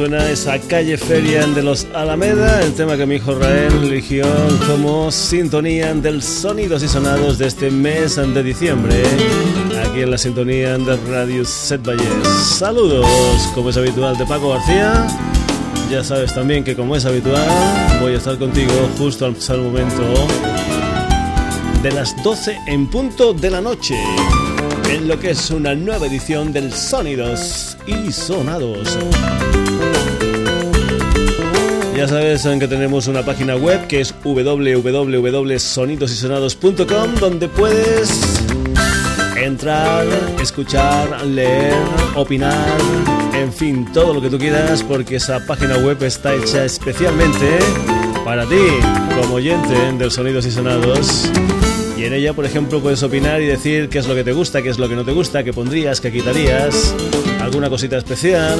[0.00, 4.24] suena esa calle feria de los Alameda, el tema que mi hijo Rael eligió
[4.66, 9.02] como sintonía del sonidos y sonados de este mes de diciembre,
[9.84, 12.26] aquí en la sintonía de Radio Set Valles.
[12.56, 13.06] Saludos,
[13.54, 15.06] como es habitual, de Paco García.
[15.90, 17.46] Ya sabes también que como es habitual,
[18.00, 20.26] voy a estar contigo justo al momento
[21.82, 23.96] de las 12 en punto de la noche
[24.88, 28.96] en lo que es una nueva edición del Sonidos y Sonados.
[32.00, 38.40] Ya sabes que tenemos una página web que es www.sonidosysonados.com donde puedes
[39.36, 40.06] entrar,
[40.40, 41.74] escuchar, leer,
[42.14, 42.78] opinar,
[43.34, 47.58] en fin, todo lo que tú quieras porque esa página web está hecha especialmente
[48.24, 48.56] para ti
[49.20, 51.30] como oyente del Sonidos y Sonados
[51.98, 54.62] y en ella, por ejemplo, puedes opinar y decir qué es lo que te gusta,
[54.62, 56.94] qué es lo que no te gusta, qué pondrías, qué quitarías,
[57.42, 58.58] alguna cosita especial.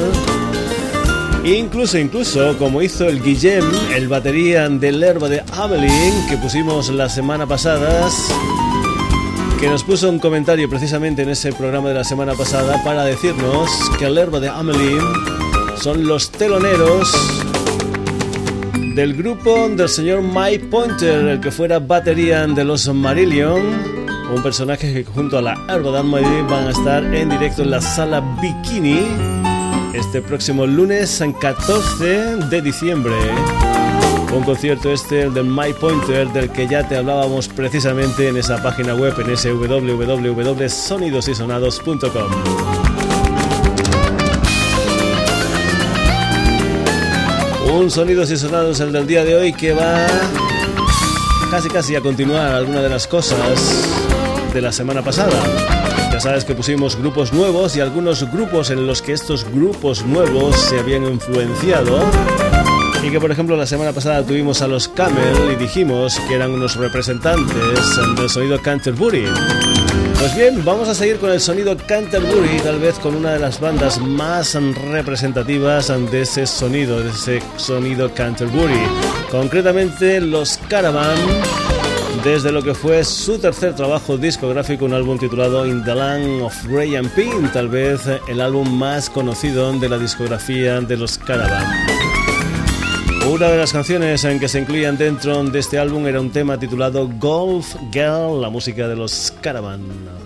[1.44, 7.08] Incluso, incluso, como hizo el Guillem, el batería del herba de Ameline, que pusimos la
[7.08, 8.08] semana pasada,
[9.58, 13.70] que nos puso un comentario precisamente en ese programa de la semana pasada para decirnos
[13.98, 15.02] que el herba de Ameline
[15.82, 17.10] son los teloneros
[18.94, 23.62] del grupo del señor Mike Pointer, el que fuera batería de los Marillion,
[24.34, 25.54] un personaje que junto a la
[26.02, 29.49] Madrid van a estar en directo en la sala Bikini
[29.92, 33.14] este próximo lunes 14 de diciembre.
[34.34, 38.62] Un concierto este, el de Mike Pointer, del que ya te hablábamos precisamente en esa
[38.62, 39.52] página web, en ese.
[39.52, 39.90] Un
[47.90, 50.06] sonidos y sonados el del día de hoy que va
[51.50, 53.88] casi casi a continuar alguna de las cosas
[54.52, 55.79] de la semana pasada.
[56.20, 60.78] Sabes que pusimos grupos nuevos y algunos grupos en los que estos grupos nuevos se
[60.78, 62.04] habían influenciado.
[63.02, 66.50] Y que por ejemplo la semana pasada tuvimos a los Camel y dijimos que eran
[66.50, 67.56] unos representantes
[68.18, 69.24] del sonido Canterbury.
[70.18, 73.58] Pues bien, vamos a seguir con el sonido Canterbury, tal vez con una de las
[73.58, 74.54] bandas más
[74.92, 78.82] representativas de ese sonido, de ese sonido Canterbury.
[79.30, 81.16] Concretamente los Caravan,
[82.24, 86.54] desde lo que fue su tercer trabajo discográfico, un álbum titulado In the Land of
[86.66, 91.64] Ray and Pin, tal vez el álbum más conocido de la discografía de los Caravan.
[93.30, 96.58] Una de las canciones en que se incluían dentro de este álbum era un tema
[96.58, 100.19] titulado Golf Girl, la música de los Caravan.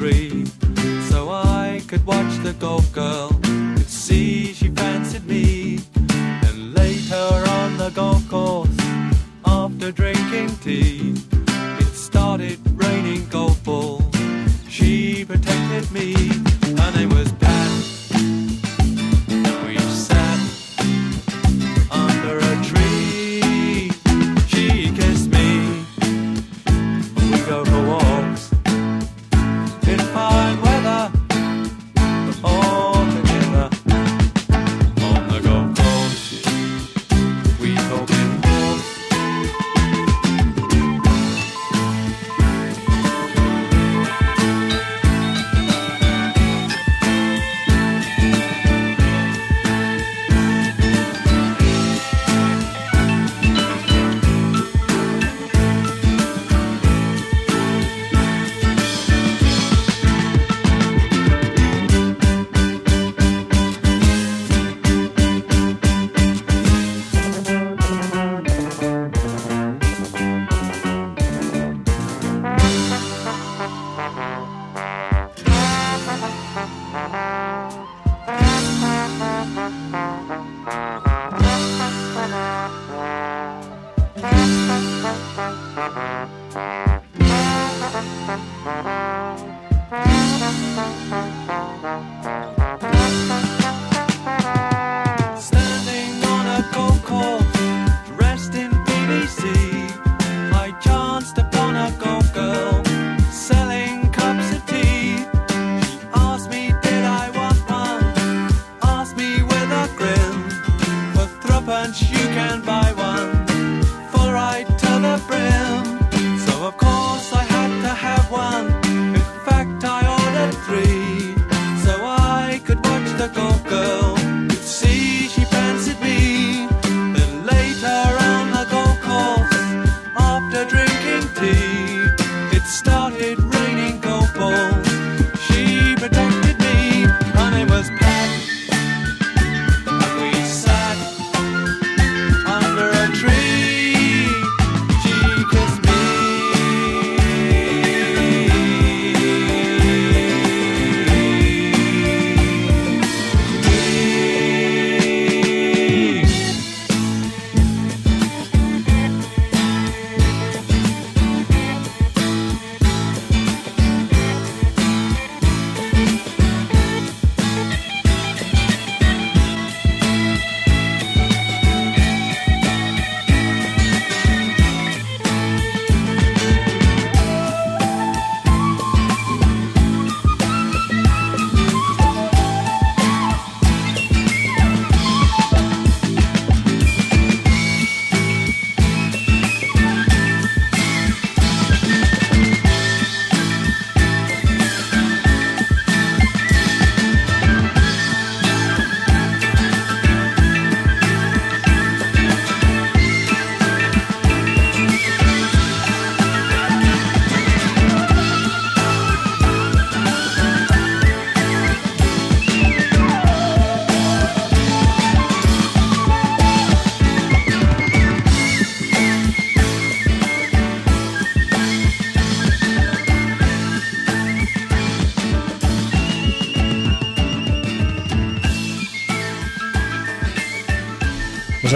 [0.00, 0.46] three
[1.10, 3.49] so I could watch the golf girl.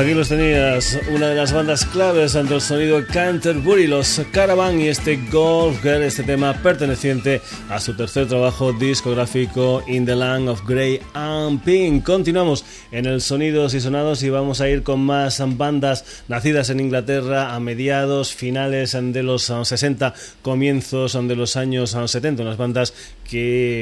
[0.04, 4.88] Aquí los tenías, una de las bandas claves ante el sonido Canterbury, los Caravan y
[4.88, 7.40] este Golf Girl, este tema perteneciente
[7.70, 12.04] a su tercer trabajo discográfico In the Land of Grey and Pink.
[12.04, 16.80] Continuamos en el Sonidos y Sonados y vamos a ir con más bandas nacidas en
[16.80, 20.12] Inglaterra a mediados, finales de los 60,
[20.42, 22.92] comienzos de los años 70, unas bandas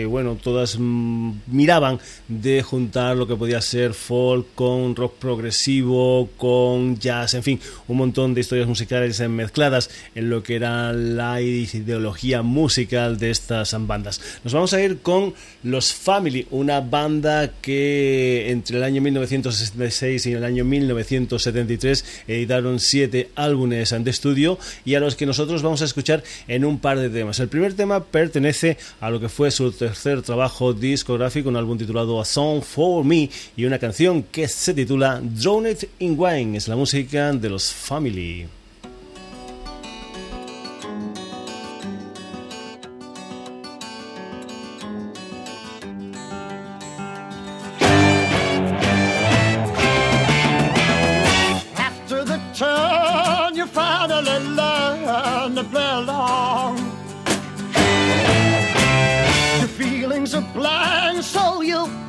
[0.09, 6.99] bueno, todas mm, miraban de juntar lo que podía ser folk con rock progresivo, con
[6.99, 12.43] jazz, en fin, un montón de historias musicales mezcladas en lo que era la ideología
[12.43, 14.21] musical de estas bandas.
[14.45, 20.33] Nos vamos a ir con los Family, una banda que entre el año 1966 y
[20.33, 25.85] el año 1973 editaron siete álbumes de estudio y a los que nosotros vamos a
[25.85, 27.41] escuchar en un par de temas.
[27.41, 32.21] El primer tema pertenece a lo que fue su tercer trabajo discográfico, un álbum titulado
[32.21, 36.57] A Song for Me y una canción que se titula Drowned in Wine.
[36.57, 38.47] Es la música de los Family.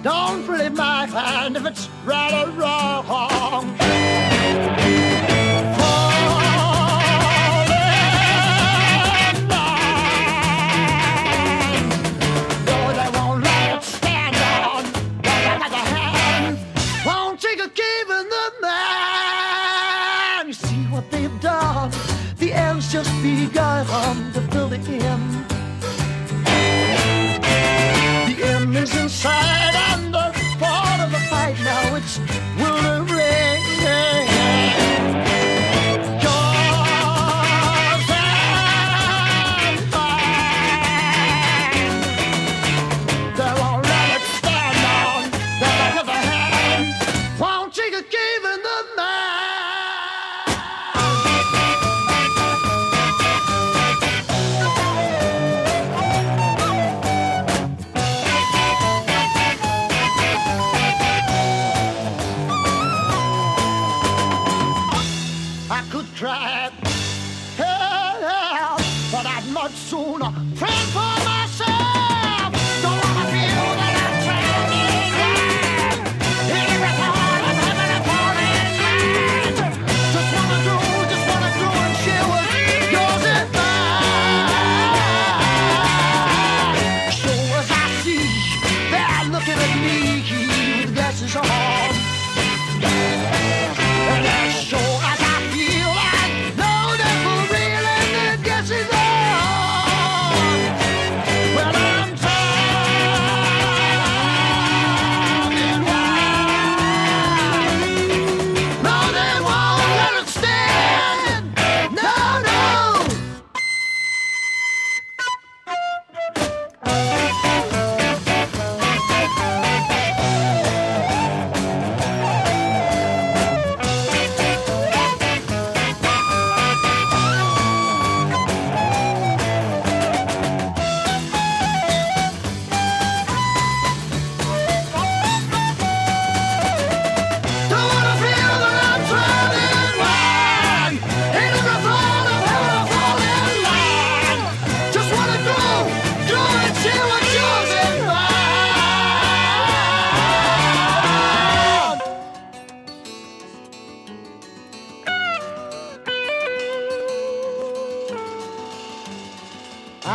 [0.03, 4.02] Don't really mind if it's right or wrong.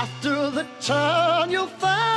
[0.00, 2.08] After the turn, you'll find.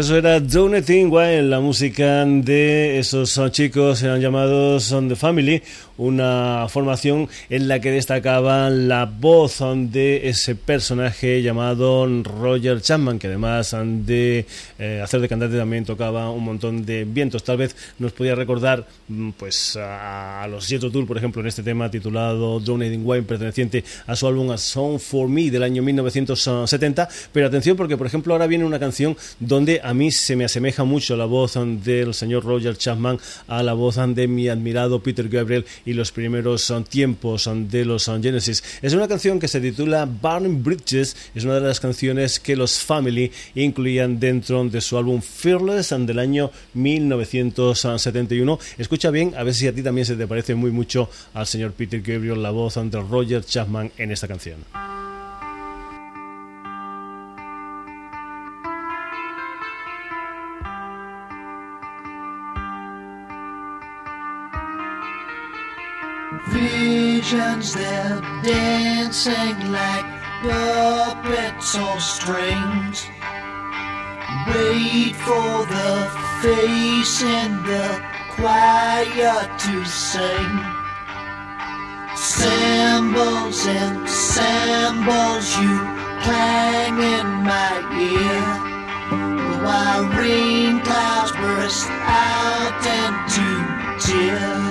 [0.00, 5.62] Eso era Don't Think la música de esos chicos eran llamados On The Family,
[5.98, 13.26] una formación en la que destacaba la voz de ese personaje llamado Roger Chapman, que
[13.26, 13.76] además
[14.06, 14.46] de
[14.78, 17.44] eh, hacer de cantante también tocaba un montón de vientos.
[17.44, 21.62] Tal vez nos podía recordar mm, pues a, los Jet Tour, por ejemplo, en este
[21.62, 27.08] tema titulado Donating Wine, perteneciente a su álbum A Song For Me del año 1970.
[27.30, 30.84] Pero atención porque, por ejemplo, ahora viene una canción donde a mí se me asemeja
[30.84, 33.18] mucho la voz del señor Roger Chapman
[33.48, 38.62] a la voz de mi admirado Peter Gabriel y los primeros tiempos de los Genesis.
[38.82, 42.78] Es una canción que se titula Burning Bridges, es una de las canciones que los
[42.78, 48.60] Family incluían dentro de su álbum Fearless del año 1971.
[48.78, 51.72] Escucha bien, a ver si a ti también se te parece muy mucho al señor
[51.72, 54.60] Peter Gabriel la voz de Roger Chapman en esta canción.
[67.30, 70.04] Visions they're dancing like
[70.42, 73.06] puppets on strings.
[74.48, 76.10] Wait for the
[76.42, 80.52] face in the choir to sing.
[82.16, 85.78] Symbols and symbols you
[86.24, 87.76] clang in my
[88.10, 89.62] ear.
[89.62, 93.48] While rain clouds burst out into
[94.00, 94.69] tears.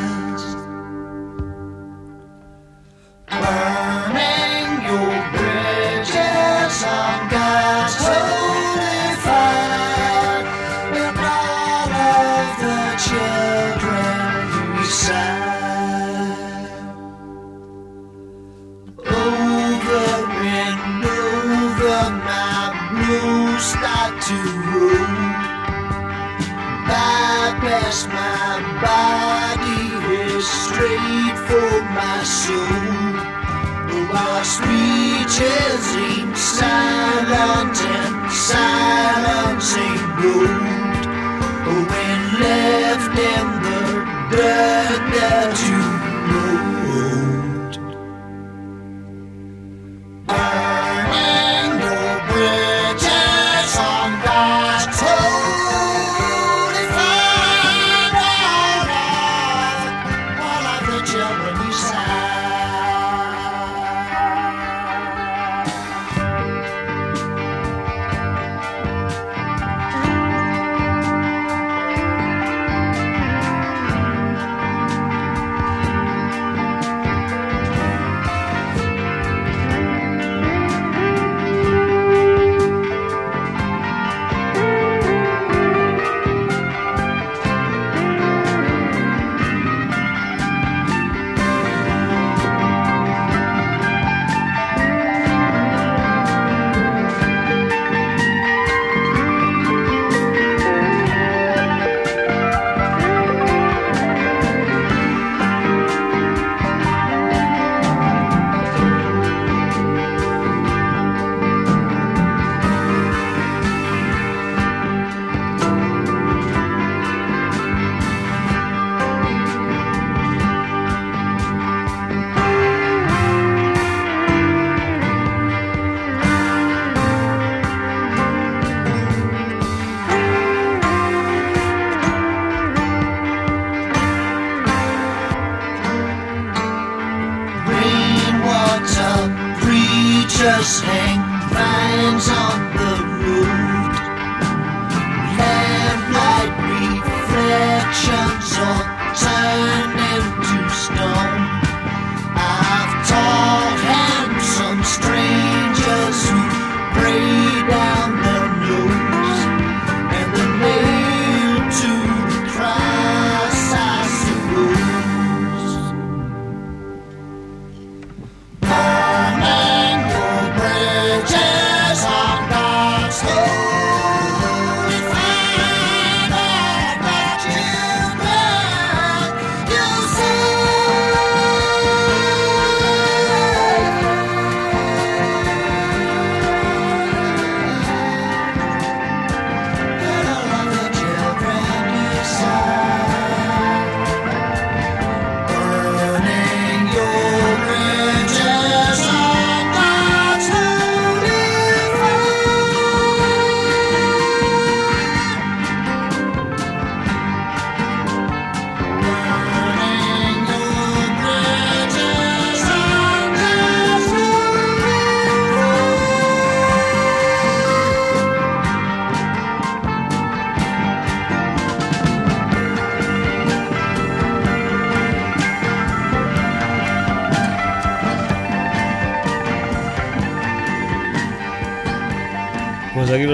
[3.42, 6.84] Burning your bridges
[35.30, 41.04] seem silent and silencing gold.
[41.90, 43.82] When left in the
[44.32, 45.09] dirt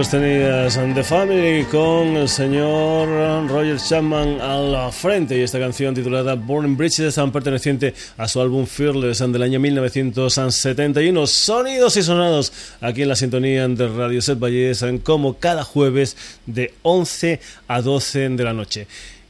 [0.06, 5.36] Los tenías, The Family, con el señor Roger Chapman al frente.
[5.36, 11.26] Y esta canción titulada Born Bridges, perteneciente a su álbum Fearless del año 1971.
[11.26, 16.15] Sonidos y sonados aquí en la sintonía de Radio Set Valles, como cada jueves
[16.46, 18.86] de 11 a 12 de la noche.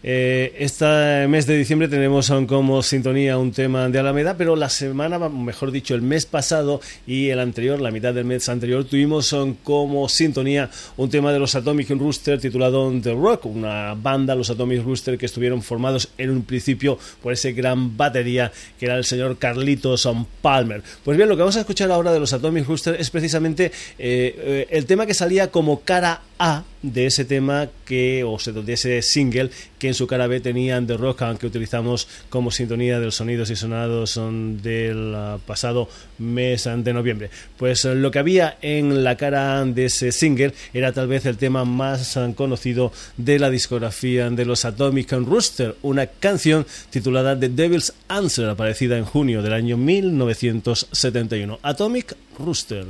[0.08, 5.18] Eh, este mes de diciembre tenemos como sintonía un tema de Alameda, pero la semana,
[5.18, 10.08] mejor dicho, el mes pasado y el anterior, la mitad del mes anterior, tuvimos como
[10.08, 15.18] sintonía un tema de los Atomic Rooster titulado The Rock, una banda, los Atomic Rooster,
[15.18, 20.08] que estuvieron formados en un principio por ese gran batería que era el señor Carlitos
[20.40, 20.84] Palmer.
[21.04, 24.36] Pues bien, lo que vamos a escuchar ahora de los Atomic Rooster es precisamente eh,
[24.38, 29.02] eh, el tema que salía como cara A de ese tema que, o de ese
[29.02, 33.16] single que en su cara B tenían The Rock, que utilizamos como sintonía de los
[33.16, 34.20] sonidos y sonados
[34.62, 37.30] del ah, pasado mes de noviembre.
[37.58, 41.38] Pues eh, lo que había en la cara de ese single era tal vez el
[41.38, 47.50] tema más ah, conocido de la discografía de los Atomic Rooster, una canción titulada The
[47.50, 51.60] Devil's Answer, aparecida en junio del año 1971.
[51.64, 52.86] Atomic Rooster.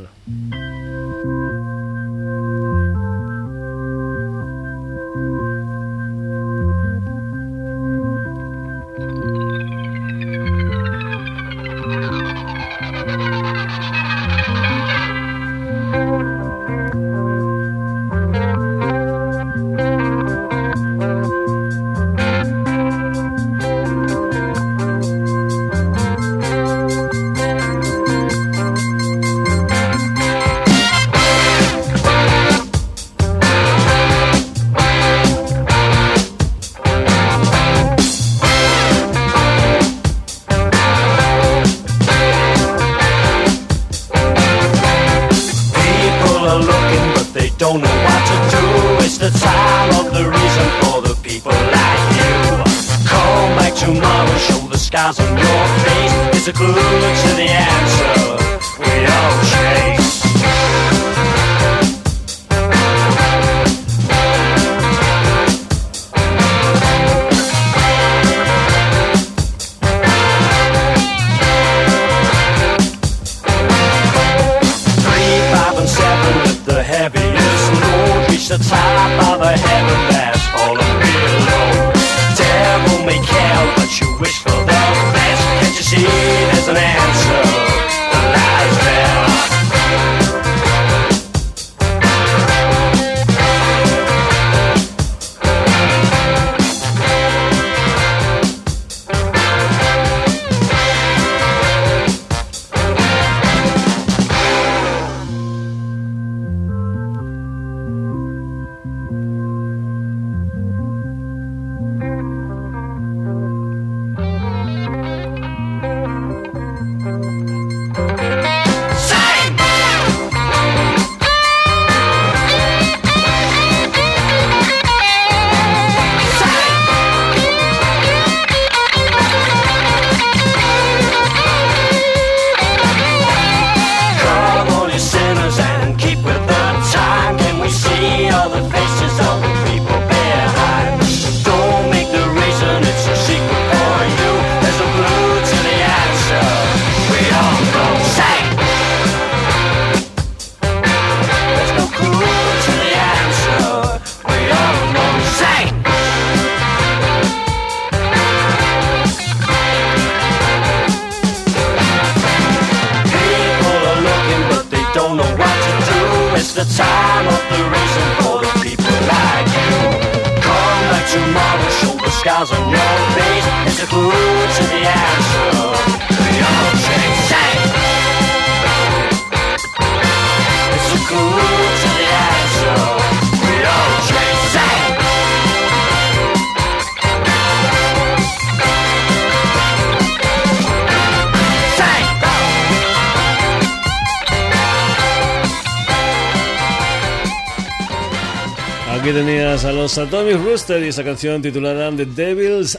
[199.97, 200.09] A
[200.43, 202.77] Rooster y esa canción titulada The Devil's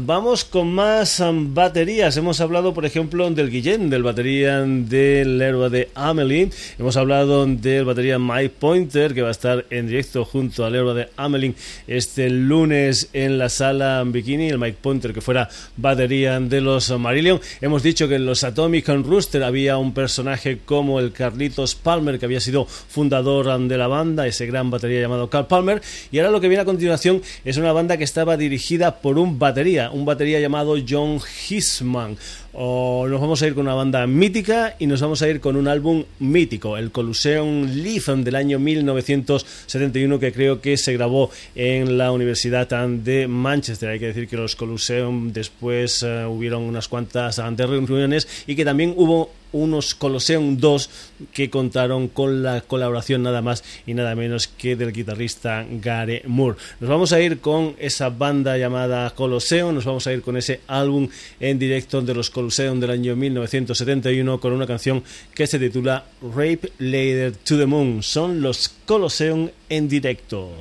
[0.00, 2.14] Vamos con más um, baterías.
[2.18, 6.50] Hemos hablado, por ejemplo, del Guillén, del batería del héroe de Amelie.
[6.78, 10.92] Hemos hablado del batería Mike Pointer, que va a estar en directo junto al héroe
[10.92, 11.54] de Amelie
[11.86, 14.48] este lunes en la sala Bikini.
[14.48, 17.40] El Mike Pointer, que fuera batería de los Marillion.
[17.62, 22.26] Hemos dicho que en los Atomic Rooster había un personaje como el Carlitos Palmer, que
[22.26, 25.80] había sido fundador de la banda, ese gran batería llamado Carl Palmer.
[26.12, 29.38] Y ahora lo que viene a continuación es una banda que estaba dirigida por un
[29.46, 32.18] batería, un batería llamado John Hisman.
[32.58, 35.68] Nos vamos a ir con una banda mítica y nos vamos a ir con un
[35.68, 42.12] álbum mítico, el Colosseum Live del año 1971, que creo que se grabó en la
[42.12, 43.90] Universidad de Manchester.
[43.90, 48.94] Hay que decir que los Colosseum después uh, hubieron unas cuantas reuniones y que también
[48.96, 50.90] hubo unos Colosseum 2
[51.32, 56.58] que contaron con la colaboración nada más y nada menos que del guitarrista Gare Moore.
[56.80, 60.60] Nos vamos a ir con esa banda llamada Colosseum, nos vamos a ir con ese
[60.66, 61.08] álbum
[61.40, 62.45] en directo de los Colosseum
[62.80, 65.02] del año 1971 con una canción
[65.34, 68.02] que se titula Rape Later to the Moon.
[68.02, 70.52] Son los Colosseum en directo.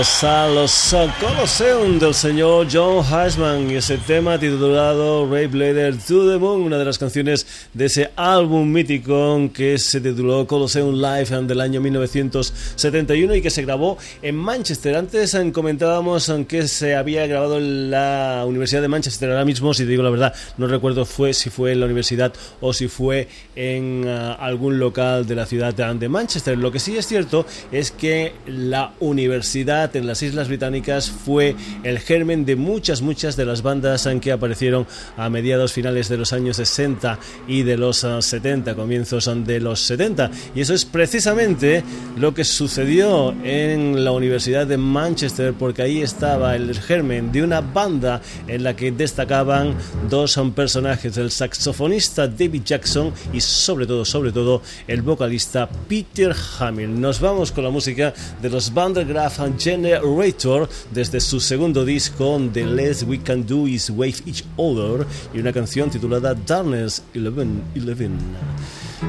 [0.00, 6.38] Colosal, los Colosseum del señor John Heisman y ese tema titulado Ray Blader to the
[6.38, 11.60] Moon, una de las canciones de ese álbum mítico que se tituló Colosseum Live del
[11.60, 14.96] año 1971 y que se grabó en Manchester.
[14.96, 19.28] Antes comentábamos que se había grabado en la Universidad de Manchester.
[19.28, 22.32] Ahora mismo, si te digo la verdad, no recuerdo fue si fue en la universidad
[22.62, 26.56] o si fue en uh, algún local de la ciudad de Manchester.
[26.56, 31.98] Lo que sí es cierto es que la universidad en las Islas Británicas fue el
[31.98, 34.86] germen de muchas, muchas de las bandas que aparecieron
[35.16, 39.80] a mediados finales de los años 60 y de los 70, ah, comienzos de los
[39.80, 40.30] 70.
[40.54, 41.82] Y eso es precisamente
[42.18, 47.60] lo que sucedió en la Universidad de Manchester, porque ahí estaba el germen de una
[47.60, 49.74] banda en la que destacaban
[50.08, 57.00] dos personajes, el saxofonista David Jackson y sobre todo, sobre todo, el vocalista Peter Hamill.
[57.00, 59.40] Nos vamos con la música de los Vandergraaf
[59.82, 65.38] Generator desde su segundo disco The Less We Can Do Is Wave Each Other y
[65.38, 68.08] una canción titulada Darkness 1111.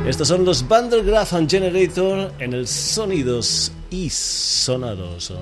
[0.08, 5.34] Estos son los Vandergraaf Generator en el Sonidos y Sonados.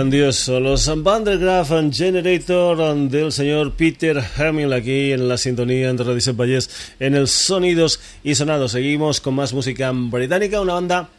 [0.00, 6.58] Grandioso, los Van Generator del señor Peter Hamill aquí en la sintonía de Radio
[7.00, 8.72] en el Sonidos y Sonados.
[8.72, 11.10] Seguimos con más música británica, una banda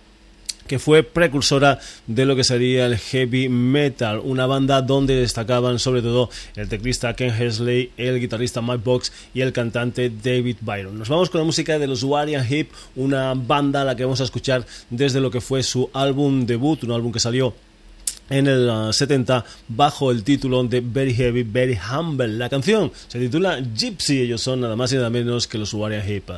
[0.65, 6.01] que fue precursora de lo que sería el heavy metal, una banda donde destacaban sobre
[6.01, 10.97] todo el teclista Ken Hesley, el guitarrista Mike Box y el cantante David Byron.
[10.97, 14.21] Nos vamos con la música de los Warian Hip, una banda a la que vamos
[14.21, 17.53] a escuchar desde lo que fue su álbum debut, un álbum que salió
[18.30, 22.28] en el 70 uh, bajo el título de Very Heavy, Very Humble.
[22.28, 26.09] La canción se titula Gypsy, ellos son nada más y nada menos que los Warian
[26.09, 26.30] Hip.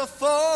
[0.00, 0.49] merciful.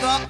[0.00, 0.29] 내가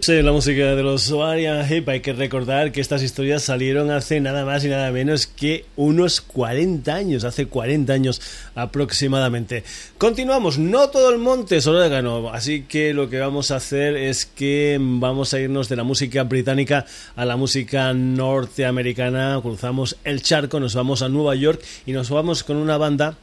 [0.00, 1.86] Gypsy, la música de los Soaria Hip.
[1.90, 6.22] Hay que recordar que estas historias salieron hace nada más y nada menos que unos
[6.22, 8.22] 40 años, hace 40 años
[8.54, 9.62] aproximadamente.
[9.98, 14.24] Continuamos, no todo el monte es orégano, así que lo que vamos a hacer es
[14.24, 19.38] que vamos a irnos de la música británica a la música norteamericana.
[19.42, 23.18] Cruzamos el charco, nos vamos a Nueva York y nos vamos con una banda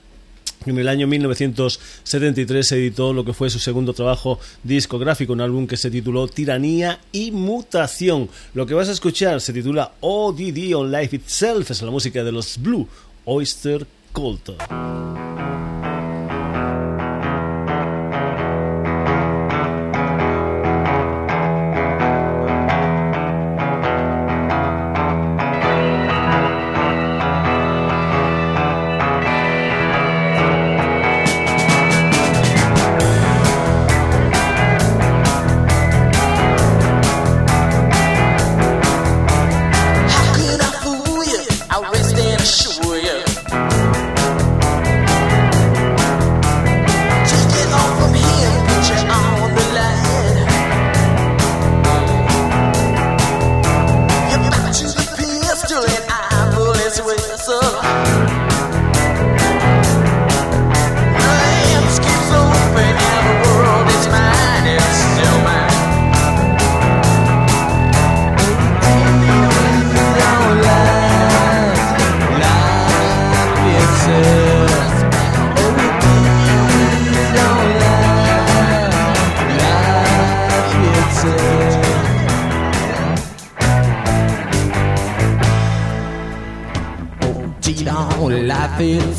[0.66, 5.78] en el año 1973 editó lo que fue su segundo trabajo discográfico, un álbum que
[5.78, 8.30] se tituló Tiranía y Mutación.
[8.54, 12.32] Lo que vas a escuchar se titula ODD on Life Itself, es la música de
[12.32, 12.88] los Blue
[13.26, 14.50] Oyster Cult.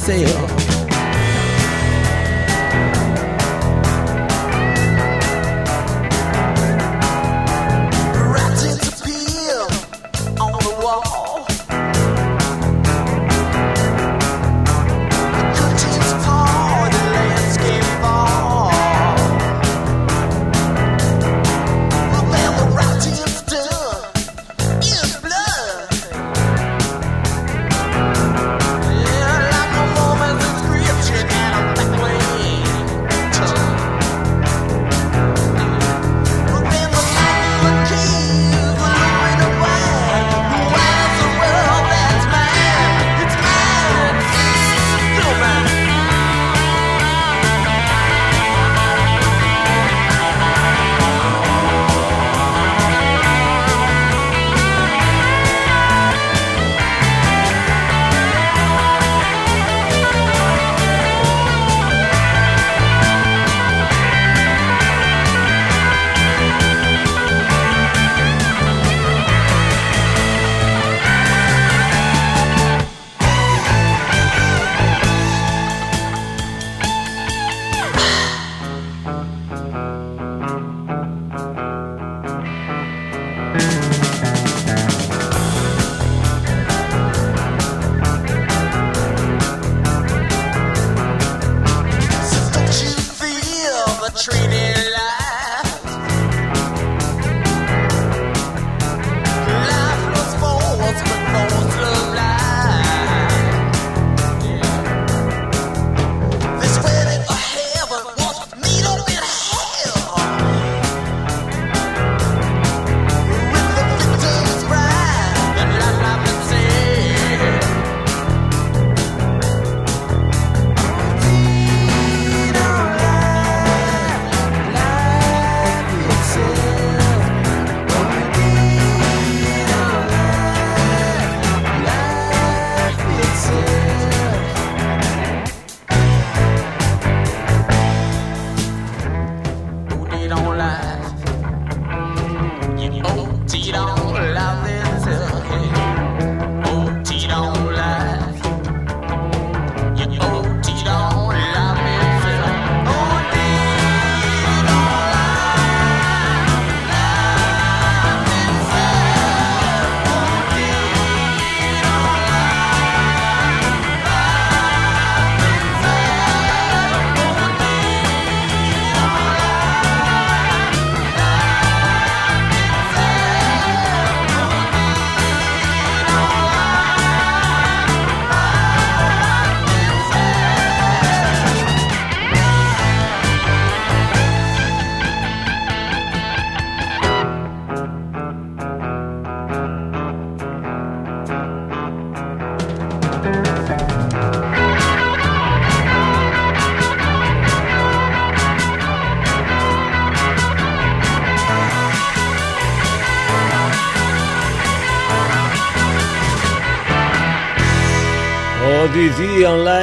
[0.08, 0.37] say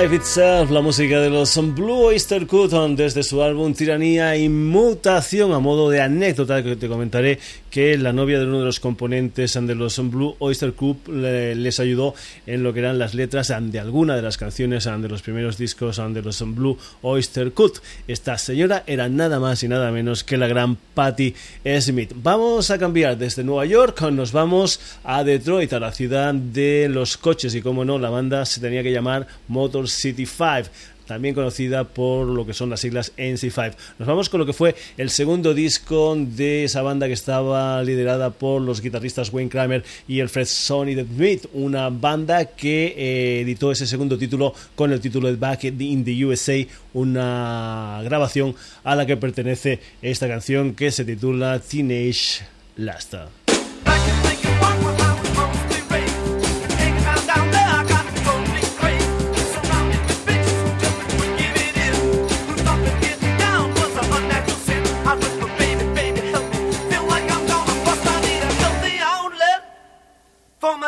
[0.06, 5.54] Life Itself, la música de los Blue Oyster Cult desde su álbum Tiranía y Mutación.
[5.54, 7.40] A modo de anécdota que te comentaré
[7.72, 12.14] que la novia de uno de los componentes de los Blue Oyster Cult les ayudó
[12.46, 15.98] en lo que eran las letras de alguna de las canciones de los primeros discos
[15.98, 17.78] de los Blue Oyster Cult.
[18.08, 21.34] Esta señora era nada más y nada menos que la gran Patti
[21.80, 22.14] Smith.
[22.16, 27.18] Vamos a cambiar desde Nueva York, nos vamos a Detroit, a la ciudad de los
[27.18, 30.70] coches y como no, la banda se tenía que llamar Motor City 5
[31.06, 33.74] también conocida por lo que son las siglas NC5.
[34.00, 38.32] Nos vamos con lo que fue el segundo disco de esa banda que estaba liderada
[38.32, 43.72] por los guitarristas Wayne Kramer y el Fred Sonny Smith, una banda que eh, editó
[43.72, 49.06] ese segundo título con el título de Back in the USA, una grabación a la
[49.06, 52.44] que pertenece esta canción que se titula Teenage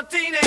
[0.10, 0.47] Martinez.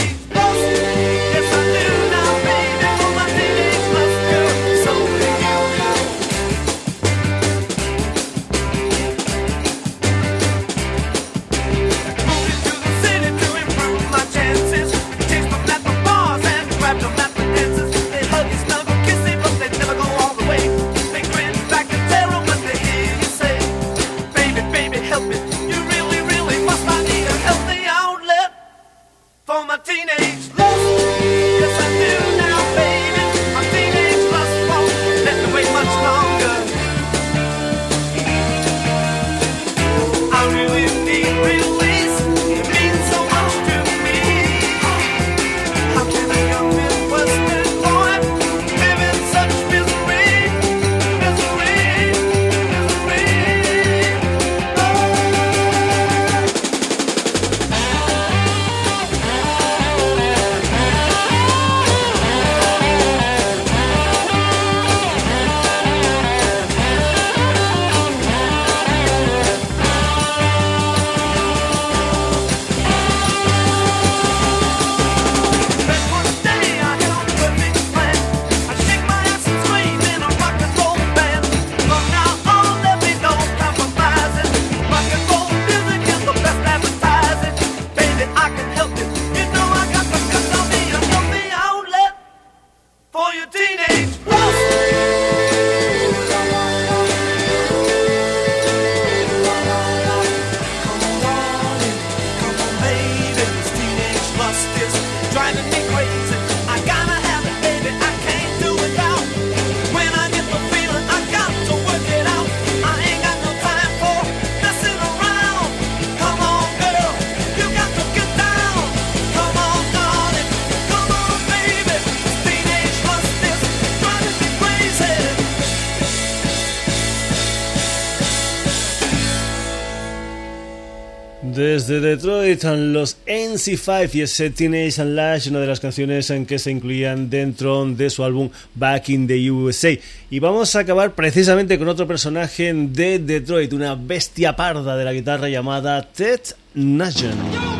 [131.60, 136.58] Desde Detroit, los NC5 y ese Teenage and Lash, una de las canciones en que
[136.58, 139.90] se incluían dentro de su álbum Back in the USA.
[140.30, 145.12] Y vamos a acabar precisamente con otro personaje de Detroit, una bestia parda de la
[145.12, 146.40] guitarra llamada Ted
[146.72, 147.79] Nugent.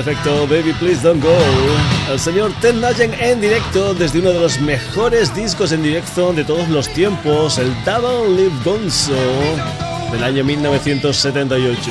[0.00, 1.36] Efecto, Baby Please Don't Go.
[2.10, 6.44] El señor Ted Nugent en directo desde uno de los mejores discos en directo de
[6.44, 9.14] todos los tiempos, el Double Live Gonzo
[10.10, 11.90] del año 1978.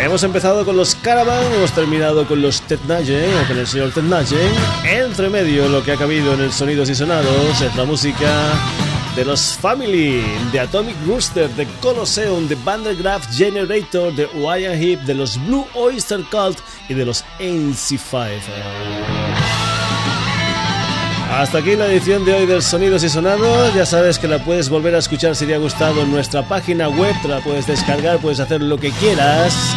[0.00, 3.90] Hemos empezado con los Caravan, hemos terminado con los Ted Nugent, o con el señor
[3.92, 4.56] Ted Nugent.
[4.84, 8.28] Entre medio, lo que ha cabido en el Sonidos y Sonados es la música
[9.18, 15.14] de los Family, de Atomic Rooster, de Colosseum, de Vandergraaf Generator, de Wyatt Heep, de
[15.14, 18.28] los Blue Oyster Cult y de los NC5.
[21.32, 23.74] Hasta aquí la edición de hoy del Sonidos y Sonados.
[23.74, 26.88] Ya sabes que la puedes volver a escuchar si te ha gustado en nuestra página
[26.88, 27.16] web.
[27.26, 29.74] La puedes descargar, puedes hacer lo que quieras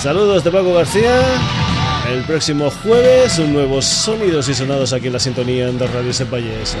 [0.00, 1.20] Saludos de Paco García.
[2.12, 6.76] El próximo jueves un nuevo Sonidos y Sonados aquí en la sintonía de Radio Sepayes.